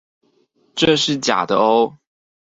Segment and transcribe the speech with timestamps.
[0.73, 1.99] 這是假的喔